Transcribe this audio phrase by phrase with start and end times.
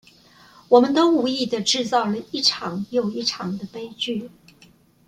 [0.69, 4.31] 我們都無意的製造了一場又一場的悲劇